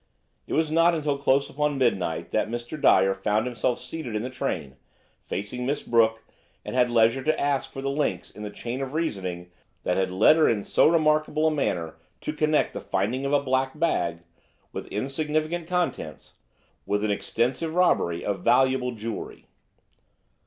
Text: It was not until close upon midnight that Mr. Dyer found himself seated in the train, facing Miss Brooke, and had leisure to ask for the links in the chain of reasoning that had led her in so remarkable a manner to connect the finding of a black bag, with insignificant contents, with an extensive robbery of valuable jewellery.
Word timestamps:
It 0.47 0.53
was 0.53 0.71
not 0.71 0.95
until 0.95 1.15
close 1.19 1.47
upon 1.47 1.77
midnight 1.77 2.31
that 2.31 2.49
Mr. 2.49 2.75
Dyer 2.81 3.13
found 3.13 3.45
himself 3.45 3.79
seated 3.79 4.15
in 4.15 4.23
the 4.23 4.31
train, 4.31 4.77
facing 5.27 5.63
Miss 5.63 5.83
Brooke, 5.83 6.23
and 6.65 6.73
had 6.75 6.89
leisure 6.89 7.23
to 7.23 7.39
ask 7.39 7.71
for 7.71 7.83
the 7.83 7.89
links 7.91 8.31
in 8.31 8.41
the 8.41 8.49
chain 8.49 8.81
of 8.81 8.93
reasoning 8.95 9.51
that 9.83 9.97
had 9.97 10.09
led 10.09 10.37
her 10.37 10.49
in 10.49 10.63
so 10.63 10.89
remarkable 10.89 11.45
a 11.45 11.51
manner 11.51 11.97
to 12.21 12.33
connect 12.33 12.73
the 12.73 12.81
finding 12.81 13.25
of 13.27 13.33
a 13.33 13.43
black 13.43 13.77
bag, 13.77 14.23
with 14.73 14.87
insignificant 14.87 15.67
contents, 15.67 16.33
with 16.87 17.03
an 17.03 17.11
extensive 17.11 17.75
robbery 17.75 18.25
of 18.25 18.39
valuable 18.41 18.93
jewellery. 18.93 19.45